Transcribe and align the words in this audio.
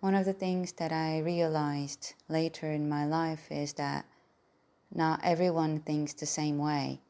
One 0.00 0.14
of 0.14 0.24
the 0.24 0.32
things 0.32 0.72
that 0.74 0.92
I 0.92 1.18
realized 1.18 2.14
later 2.28 2.70
in 2.70 2.88
my 2.88 3.04
life 3.04 3.50
is 3.50 3.72
that 3.74 4.06
not 4.94 5.20
everyone 5.24 5.80
thinks 5.80 6.12
the 6.12 6.26
same 6.26 6.58
way. 6.58 7.00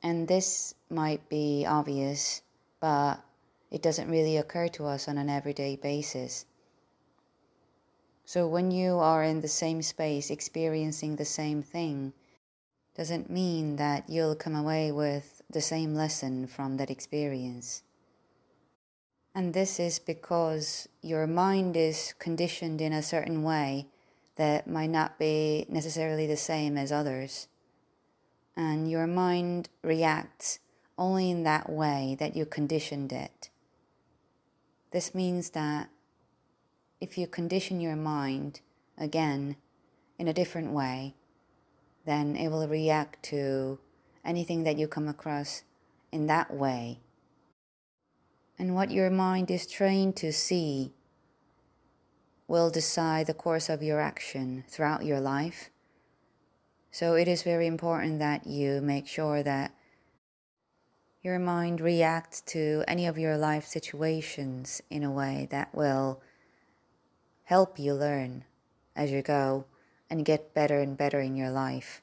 And 0.00 0.28
this 0.28 0.74
might 0.88 1.28
be 1.28 1.66
obvious, 1.66 2.42
but 2.78 3.16
it 3.72 3.82
doesn't 3.82 4.08
really 4.08 4.36
occur 4.36 4.68
to 4.68 4.86
us 4.86 5.08
on 5.08 5.18
an 5.18 5.28
everyday 5.28 5.74
basis. 5.74 6.46
So 8.24 8.46
when 8.46 8.70
you 8.70 8.98
are 8.98 9.24
in 9.24 9.40
the 9.40 9.48
same 9.48 9.82
space 9.82 10.30
experiencing 10.30 11.16
the 11.16 11.24
same 11.24 11.62
thing, 11.62 12.12
doesn't 12.96 13.28
mean 13.28 13.76
that 13.76 14.08
you'll 14.08 14.36
come 14.36 14.54
away 14.54 14.92
with 14.92 15.42
the 15.50 15.60
same 15.60 15.94
lesson 15.94 16.46
from 16.46 16.76
that 16.76 16.90
experience. 16.90 17.82
And 19.36 19.52
this 19.52 19.78
is 19.78 19.98
because 19.98 20.88
your 21.02 21.26
mind 21.26 21.76
is 21.76 22.14
conditioned 22.18 22.80
in 22.80 22.94
a 22.94 23.02
certain 23.02 23.42
way 23.42 23.86
that 24.36 24.66
might 24.66 24.88
not 24.88 25.18
be 25.18 25.66
necessarily 25.68 26.26
the 26.26 26.38
same 26.38 26.78
as 26.78 26.90
others. 26.90 27.46
And 28.56 28.90
your 28.90 29.06
mind 29.06 29.68
reacts 29.82 30.60
only 30.96 31.30
in 31.30 31.42
that 31.42 31.68
way 31.68 32.16
that 32.18 32.34
you 32.34 32.46
conditioned 32.46 33.12
it. 33.12 33.50
This 34.90 35.14
means 35.14 35.50
that 35.50 35.90
if 36.98 37.18
you 37.18 37.26
condition 37.26 37.78
your 37.78 37.96
mind 37.96 38.62
again 38.96 39.56
in 40.18 40.28
a 40.28 40.32
different 40.32 40.72
way, 40.72 41.14
then 42.06 42.36
it 42.36 42.48
will 42.48 42.66
react 42.66 43.22
to 43.24 43.80
anything 44.24 44.64
that 44.64 44.78
you 44.78 44.88
come 44.88 45.08
across 45.08 45.62
in 46.10 46.26
that 46.26 46.54
way. 46.54 47.00
And 48.58 48.74
what 48.74 48.90
your 48.90 49.10
mind 49.10 49.50
is 49.50 49.66
trained 49.66 50.16
to 50.16 50.32
see 50.32 50.92
will 52.48 52.70
decide 52.70 53.26
the 53.26 53.34
course 53.34 53.68
of 53.68 53.82
your 53.82 54.00
action 54.00 54.64
throughout 54.68 55.04
your 55.04 55.20
life. 55.20 55.70
So 56.90 57.14
it 57.14 57.28
is 57.28 57.42
very 57.42 57.66
important 57.66 58.18
that 58.20 58.46
you 58.46 58.80
make 58.80 59.06
sure 59.06 59.42
that 59.42 59.74
your 61.22 61.38
mind 61.38 61.80
reacts 61.80 62.40
to 62.42 62.84
any 62.86 63.06
of 63.06 63.18
your 63.18 63.36
life 63.36 63.66
situations 63.66 64.80
in 64.88 65.02
a 65.02 65.10
way 65.10 65.48
that 65.50 65.74
will 65.74 66.22
help 67.44 67.78
you 67.78 67.92
learn 67.94 68.44
as 68.94 69.10
you 69.10 69.22
go 69.22 69.66
and 70.08 70.24
get 70.24 70.54
better 70.54 70.78
and 70.78 70.96
better 70.96 71.20
in 71.20 71.36
your 71.36 71.50
life. 71.50 72.00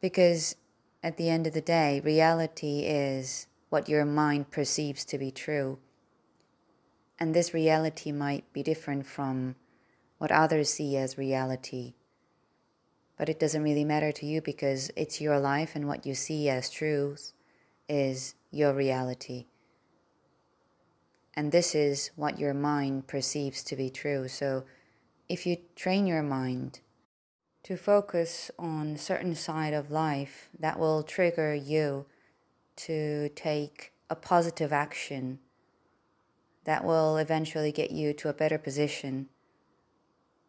Because 0.00 0.56
at 1.02 1.16
the 1.16 1.28
end 1.28 1.46
of 1.46 1.52
the 1.52 1.60
day, 1.60 2.00
reality 2.00 2.80
is 2.86 3.46
what 3.74 3.88
your 3.88 4.04
mind 4.04 4.52
perceives 4.52 5.04
to 5.04 5.18
be 5.18 5.32
true. 5.32 5.80
And 7.18 7.34
this 7.34 7.52
reality 7.52 8.12
might 8.12 8.44
be 8.52 8.62
different 8.62 9.04
from 9.04 9.56
what 10.18 10.30
others 10.30 10.70
see 10.70 10.96
as 10.96 11.18
reality. 11.18 11.94
But 13.18 13.28
it 13.28 13.40
doesn't 13.40 13.64
really 13.64 13.84
matter 13.84 14.12
to 14.12 14.26
you 14.26 14.40
because 14.40 14.92
it's 14.94 15.20
your 15.20 15.40
life 15.40 15.72
and 15.74 15.88
what 15.88 16.06
you 16.06 16.14
see 16.14 16.48
as 16.48 16.70
truth 16.70 17.32
is 17.88 18.36
your 18.52 18.72
reality. 18.72 19.46
And 21.34 21.50
this 21.50 21.74
is 21.74 22.12
what 22.14 22.38
your 22.38 22.54
mind 22.54 23.08
perceives 23.08 23.64
to 23.64 23.74
be 23.74 23.90
true. 23.90 24.28
So 24.28 24.62
if 25.28 25.46
you 25.46 25.56
train 25.74 26.06
your 26.06 26.22
mind 26.22 26.78
to 27.64 27.76
focus 27.76 28.52
on 28.56 28.96
certain 28.96 29.34
side 29.34 29.74
of 29.74 29.90
life 29.90 30.48
that 30.56 30.78
will 30.78 31.02
trigger 31.02 31.56
you 31.56 32.06
to 32.76 33.28
take 33.30 33.92
a 34.10 34.16
positive 34.16 34.72
action 34.72 35.38
that 36.64 36.84
will 36.84 37.16
eventually 37.16 37.72
get 37.72 37.90
you 37.90 38.12
to 38.14 38.28
a 38.28 38.34
better 38.34 38.58
position, 38.58 39.28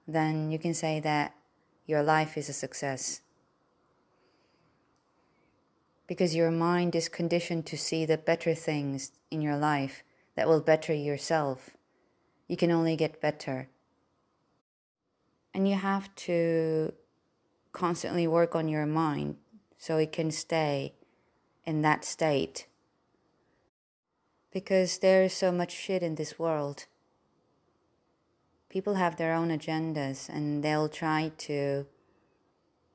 then 0.07 0.51
you 0.51 0.59
can 0.59 0.73
say 0.73 0.99
that 0.99 1.35
your 1.85 2.01
life 2.01 2.37
is 2.37 2.49
a 2.49 2.53
success. 2.53 3.21
Because 6.07 6.35
your 6.35 6.51
mind 6.51 6.95
is 6.95 7.09
conditioned 7.09 7.65
to 7.67 7.77
see 7.77 8.05
the 8.05 8.17
better 8.17 8.53
things 8.53 9.11
in 9.31 9.41
your 9.41 9.57
life 9.57 10.03
that 10.35 10.47
will 10.47 10.61
better 10.61 10.93
yourself. 10.93 11.71
You 12.47 12.57
can 12.57 12.71
only 12.71 12.95
get 12.95 13.21
better. 13.21 13.69
And 15.53 15.67
you 15.67 15.75
have 15.75 16.13
to 16.15 16.93
constantly 17.71 18.27
work 18.27 18.55
on 18.55 18.67
your 18.67 18.85
mind 18.85 19.37
so 19.77 19.97
it 19.97 20.11
can 20.11 20.31
stay 20.31 20.93
in 21.65 21.81
that 21.81 22.05
state. 22.05 22.67
Because 24.51 24.99
there 24.99 25.23
is 25.23 25.33
so 25.33 25.51
much 25.51 25.71
shit 25.71 26.01
in 26.01 26.15
this 26.15 26.39
world. 26.39 26.85
People 28.69 28.95
have 28.95 29.17
their 29.17 29.33
own 29.33 29.49
agendas 29.49 30.29
and 30.29 30.63
they'll 30.63 30.89
try 30.89 31.31
to 31.39 31.85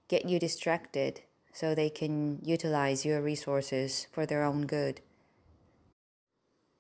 get 0.08 0.28
you 0.28 0.38
distracted 0.38 1.22
so 1.52 1.74
they 1.74 1.90
can 1.90 2.38
utilize 2.42 3.04
your 3.04 3.20
resources 3.20 4.06
for 4.12 4.26
their 4.26 4.42
own 4.42 4.66
good. 4.66 5.00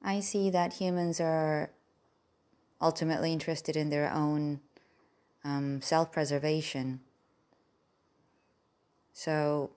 I 0.02 0.20
see 0.20 0.50
that 0.50 0.74
humans 0.74 1.20
are 1.20 1.70
ultimately 2.80 3.32
interested 3.32 3.76
in 3.76 3.90
their 3.90 4.10
own 4.12 4.60
um, 5.44 5.80
self 5.82 6.12
preservation. 6.12 7.00
So 9.12 9.70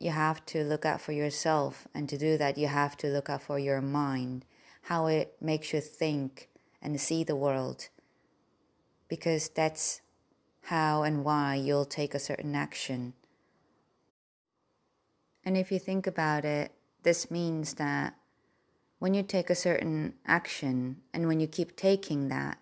you 0.00 0.10
have 0.10 0.44
to 0.46 0.64
look 0.64 0.84
out 0.86 1.00
for 1.00 1.12
yourself, 1.12 1.86
and 1.94 2.08
to 2.08 2.18
do 2.18 2.38
that, 2.38 2.56
you 2.58 2.66
have 2.66 2.96
to 2.96 3.06
look 3.06 3.28
out 3.28 3.42
for 3.42 3.58
your 3.58 3.82
mind, 3.82 4.46
how 4.82 5.06
it 5.06 5.36
makes 5.40 5.72
you 5.72 5.80
think 5.80 6.48
and 6.80 7.00
see 7.00 7.22
the 7.22 7.36
world, 7.36 7.90
because 9.08 9.50
that's 9.50 10.00
how 10.64 11.02
and 11.02 11.22
why 11.22 11.54
you'll 11.54 11.84
take 11.84 12.14
a 12.14 12.18
certain 12.18 12.54
action. 12.54 13.12
And 15.44 15.56
if 15.56 15.70
you 15.70 15.78
think 15.78 16.06
about 16.06 16.44
it, 16.44 16.72
this 17.02 17.30
means 17.30 17.74
that 17.74 18.14
when 18.98 19.14
you 19.14 19.22
take 19.22 19.50
a 19.50 19.54
certain 19.54 20.14
action 20.26 20.98
and 21.12 21.26
when 21.26 21.40
you 21.40 21.46
keep 21.46 21.76
taking 21.76 22.28
that 22.28 22.58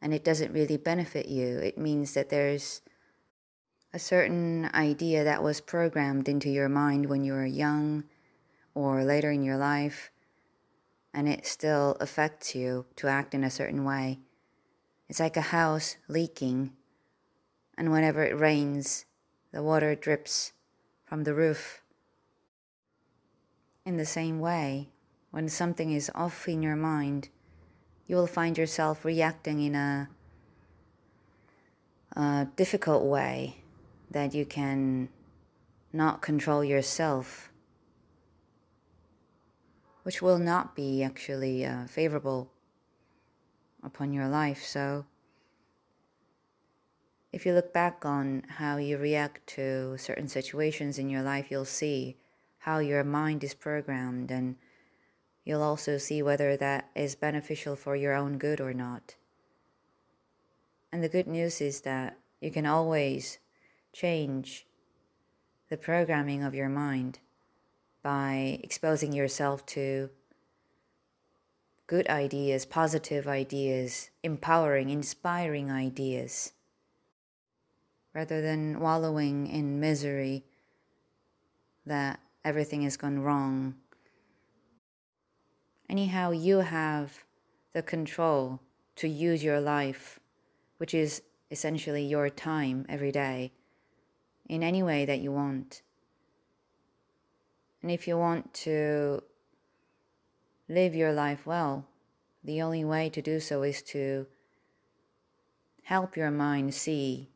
and 0.00 0.14
it 0.14 0.24
doesn't 0.24 0.52
really 0.52 0.76
benefit 0.76 1.26
you, 1.26 1.58
it 1.58 1.78
means 1.78 2.14
that 2.14 2.28
there's 2.28 2.82
a 3.92 3.98
certain 3.98 4.70
idea 4.72 5.24
that 5.24 5.42
was 5.42 5.60
programmed 5.60 6.28
into 6.28 6.48
your 6.48 6.68
mind 6.68 7.06
when 7.06 7.24
you 7.24 7.32
were 7.32 7.46
young 7.46 8.04
or 8.74 9.02
later 9.02 9.30
in 9.30 9.42
your 9.42 9.56
life 9.56 10.10
and 11.12 11.28
it 11.28 11.44
still 11.44 11.96
affects 12.00 12.54
you 12.54 12.86
to 12.96 13.08
act 13.08 13.34
in 13.34 13.42
a 13.42 13.50
certain 13.50 13.84
way. 13.84 14.20
It's 15.08 15.18
like 15.18 15.36
a 15.36 15.40
house 15.40 15.96
leaking, 16.06 16.72
and 17.76 17.90
whenever 17.90 18.22
it 18.22 18.38
rains, 18.38 19.06
the 19.52 19.62
water 19.62 19.96
drips 19.96 20.52
from 21.04 21.24
the 21.24 21.34
roof. 21.34 21.82
In 23.84 23.96
the 23.96 24.06
same 24.06 24.38
way, 24.38 24.90
when 25.32 25.48
something 25.48 25.90
is 25.90 26.12
off 26.14 26.46
in 26.48 26.62
your 26.62 26.76
mind, 26.76 27.28
you 28.06 28.14
will 28.14 28.28
find 28.28 28.56
yourself 28.56 29.04
reacting 29.04 29.60
in 29.60 29.74
a, 29.74 30.08
a 32.14 32.46
difficult 32.54 33.04
way 33.04 33.59
that 34.10 34.34
you 34.34 34.44
can 34.44 35.08
not 35.92 36.22
control 36.22 36.64
yourself, 36.64 37.50
which 40.02 40.20
will 40.20 40.38
not 40.38 40.74
be 40.74 41.02
actually 41.02 41.64
uh, 41.64 41.86
favorable 41.86 42.50
upon 43.82 44.12
your 44.12 44.28
life. 44.28 44.64
So, 44.64 45.06
if 47.32 47.46
you 47.46 47.52
look 47.52 47.72
back 47.72 48.04
on 48.04 48.42
how 48.48 48.76
you 48.76 48.98
react 48.98 49.46
to 49.54 49.96
certain 49.98 50.28
situations 50.28 50.98
in 50.98 51.08
your 51.08 51.22
life, 51.22 51.50
you'll 51.50 51.64
see 51.64 52.16
how 52.58 52.78
your 52.78 53.04
mind 53.04 53.44
is 53.44 53.54
programmed 53.54 54.30
and 54.30 54.56
You'll 55.44 55.62
also 55.62 55.98
see 55.98 56.22
whether 56.22 56.56
that 56.56 56.90
is 56.94 57.14
beneficial 57.14 57.76
for 57.76 57.96
your 57.96 58.14
own 58.14 58.38
good 58.38 58.60
or 58.60 58.74
not. 58.74 59.16
And 60.92 61.02
the 61.02 61.08
good 61.08 61.26
news 61.26 61.60
is 61.60 61.80
that 61.82 62.18
you 62.40 62.50
can 62.50 62.66
always 62.66 63.38
change 63.92 64.66
the 65.68 65.76
programming 65.76 66.42
of 66.42 66.54
your 66.54 66.68
mind 66.68 67.18
by 68.02 68.58
exposing 68.62 69.12
yourself 69.12 69.64
to 69.66 70.10
good 71.86 72.08
ideas, 72.08 72.64
positive 72.64 73.26
ideas, 73.26 74.10
empowering, 74.22 74.90
inspiring 74.90 75.70
ideas, 75.70 76.52
rather 78.14 78.40
than 78.40 78.78
wallowing 78.80 79.46
in 79.46 79.80
misery 79.80 80.44
that 81.84 82.20
everything 82.44 82.82
has 82.82 82.96
gone 82.96 83.20
wrong. 83.20 83.74
Anyhow, 85.88 86.30
you 86.30 86.58
have 86.58 87.24
the 87.72 87.82
control 87.82 88.60
to 88.96 89.08
use 89.08 89.42
your 89.42 89.60
life, 89.60 90.20
which 90.78 90.94
is 90.94 91.22
essentially 91.50 92.04
your 92.04 92.30
time 92.30 92.86
every 92.88 93.10
day, 93.10 93.52
in 94.50 94.64
any 94.64 94.82
way 94.82 95.04
that 95.04 95.20
you 95.20 95.30
want. 95.30 95.80
And 97.82 97.90
if 97.90 98.08
you 98.08 98.18
want 98.18 98.52
to 98.66 99.22
live 100.68 100.92
your 100.92 101.12
life 101.12 101.46
well, 101.46 101.86
the 102.42 102.60
only 102.60 102.84
way 102.84 103.08
to 103.10 103.22
do 103.22 103.38
so 103.38 103.62
is 103.62 103.80
to 103.94 104.26
help 105.84 106.16
your 106.16 106.32
mind 106.32 106.74
see 106.74 107.28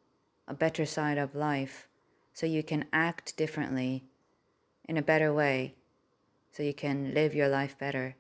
a 0.49 0.55
better 0.55 0.85
side 0.85 1.17
of 1.17 1.37
life 1.37 1.87
so 2.33 2.47
you 2.47 2.65
can 2.65 2.85
act 2.93 3.37
differently 3.37 4.03
in 4.85 4.97
a 4.97 5.03
better 5.03 5.33
way 5.33 5.75
so 6.51 6.65
you 6.65 6.75
can 6.75 7.15
live 7.15 7.33
your 7.33 7.49
life 7.49 7.79
better. 7.79 8.17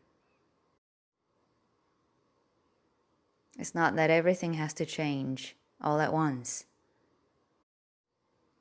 It's 3.58 3.74
not 3.74 3.96
that 3.96 4.10
everything 4.10 4.54
has 4.54 4.72
to 4.74 4.86
change 4.86 5.56
all 5.80 6.00
at 6.00 6.12
once. 6.12 6.64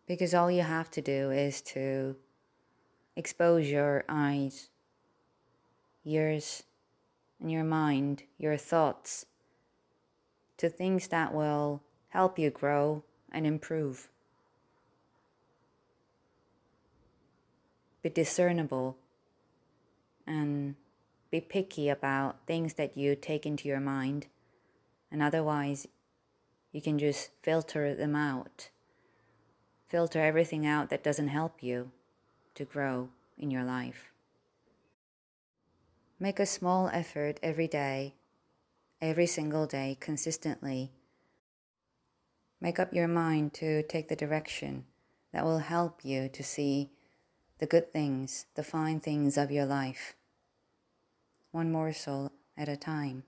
Because 0.06 0.34
all 0.34 0.52
you 0.52 0.64
have 0.64 0.92
to 0.92 1.02
do 1.02 1.32
is 1.32 1.62
to 1.62 2.16
expose 3.16 3.70
your 3.70 4.04
eyes, 4.10 4.70
ears, 6.04 6.64
and 7.40 7.52
your 7.52 7.64
mind, 7.64 8.24
your 8.38 8.58
thoughts, 8.58 9.26
to 10.58 10.70
things 10.70 11.08
that 11.08 11.34
will 11.34 11.82
help 12.10 12.38
you 12.38 12.50
grow 12.50 13.04
and 13.32 13.48
improve. 13.48 14.10
Be 18.02 18.10
discernible 18.10 18.98
and 20.28 20.76
be 21.32 21.40
picky 21.40 21.90
about 21.90 22.46
things 22.46 22.74
that 22.74 22.98
you 22.98 23.16
take 23.16 23.46
into 23.46 23.68
your 23.68 23.80
mind, 23.80 24.28
and 25.10 25.24
otherwise, 25.24 25.88
you 26.72 26.82
can 26.82 27.00
just 27.00 27.30
filter 27.42 27.96
them 27.96 28.16
out. 28.16 28.70
Filter 29.94 30.22
everything 30.22 30.66
out 30.66 30.90
that 30.90 31.04
doesn't 31.04 31.28
help 31.28 31.62
you 31.62 31.92
to 32.56 32.66
grow 32.66 33.10
in 33.38 33.52
your 33.52 33.64
life. 33.64 34.12
Make 36.20 36.40
a 36.40 36.48
small 36.48 36.90
effort 36.92 37.40
every 37.44 37.68
day, 37.68 38.16
every 39.00 39.28
single 39.28 39.68
day, 39.68 39.96
consistently. 40.00 40.90
Make 42.60 42.80
up 42.80 42.92
your 42.92 43.08
mind 43.08 43.54
to 43.54 43.84
take 43.84 44.08
the 44.08 44.16
direction 44.16 44.86
that 45.32 45.46
will 45.46 45.60
help 45.60 46.04
you 46.04 46.28
to 46.28 46.42
see 46.42 46.90
the 47.60 47.68
good 47.68 47.94
things, 47.94 48.48
the 48.56 48.64
fine 48.64 49.00
things 49.00 49.38
of 49.38 49.52
your 49.52 49.68
life, 49.68 50.16
one 51.52 51.72
morsel 51.72 52.32
at 52.58 52.68
a 52.68 52.76
time. 52.76 53.26